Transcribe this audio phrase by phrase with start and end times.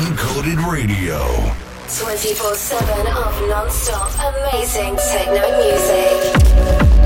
[0.00, 1.20] Uncoded Radio.
[1.88, 6.99] 24 7 of non stop amazing techno music.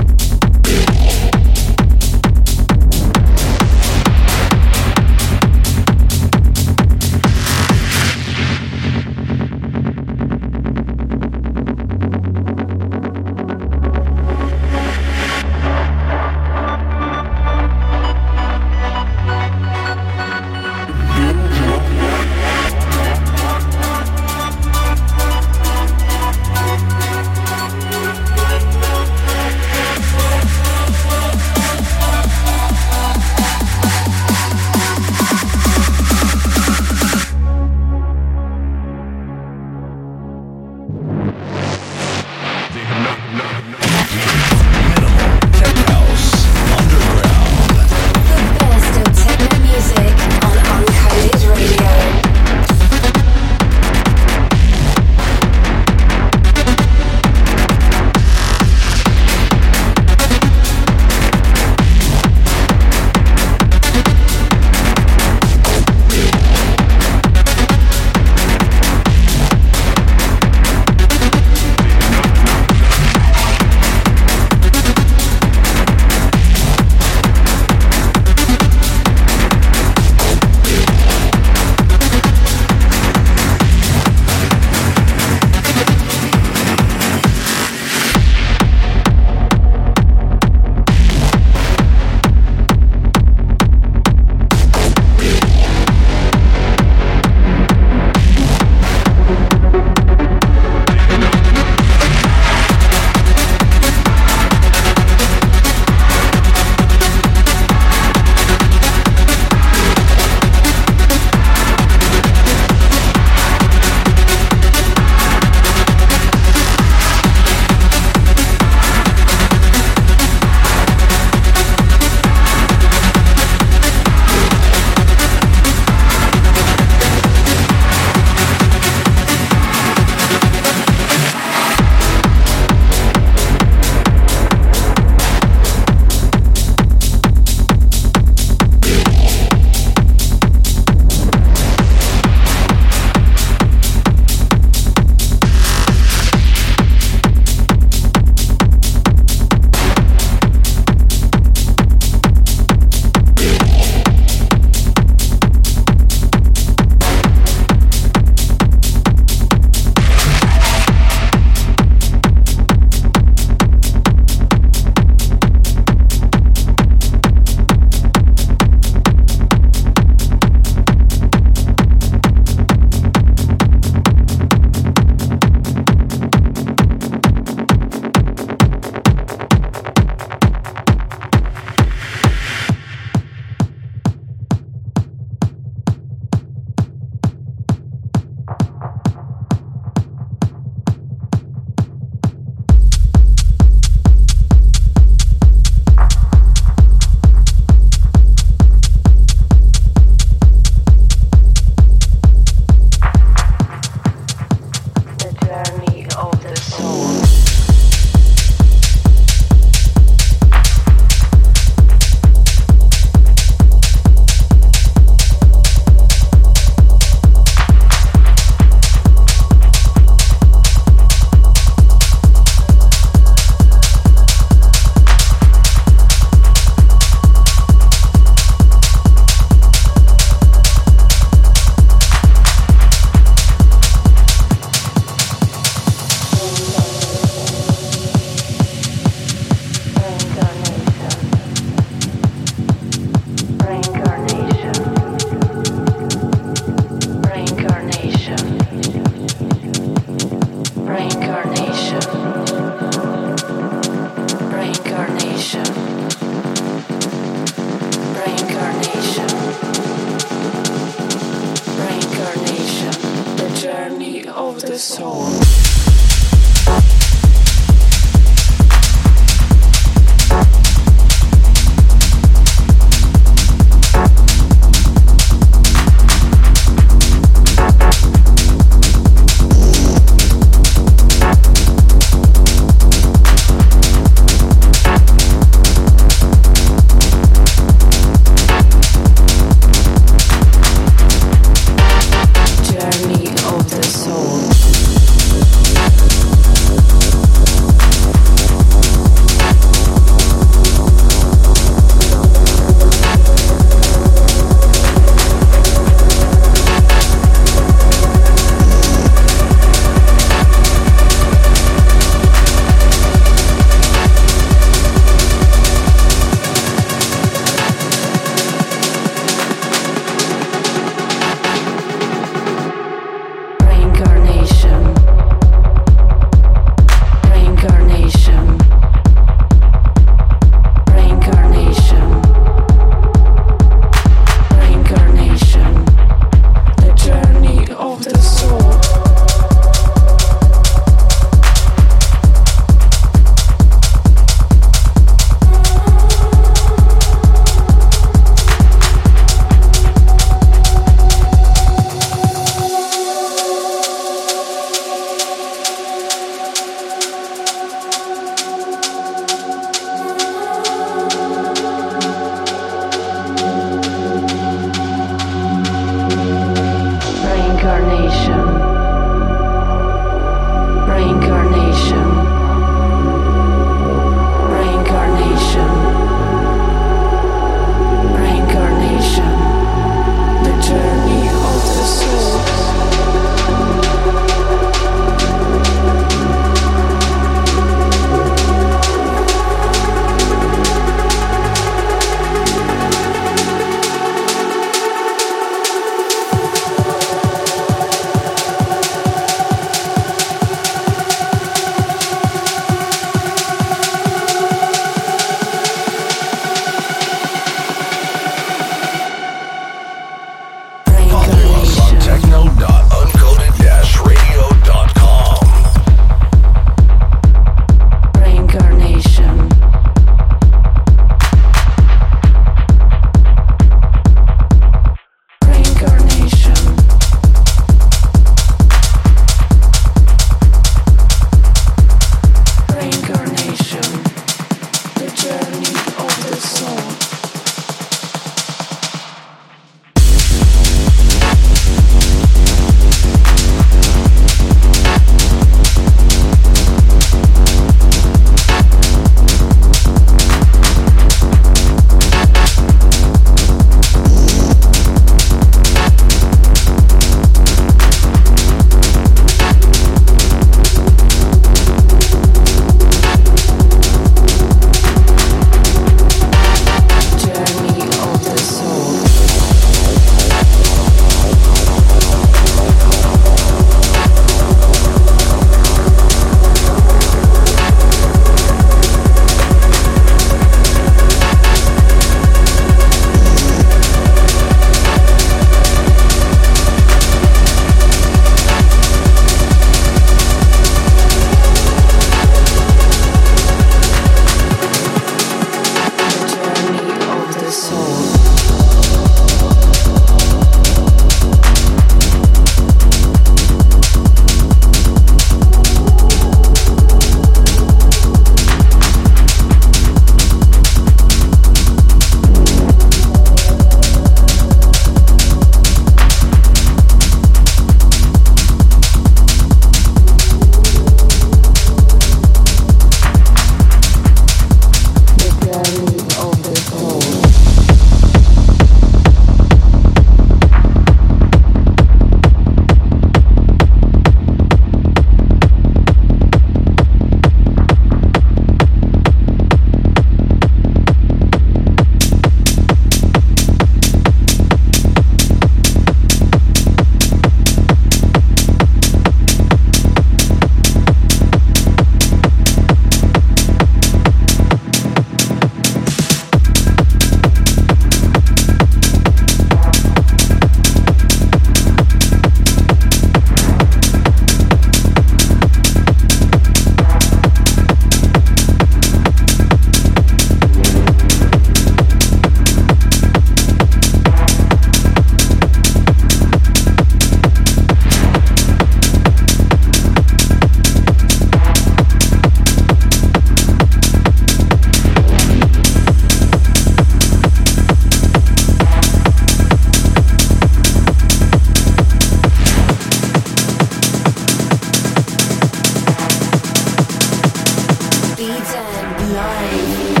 [598.21, 600.00] Be Done Live.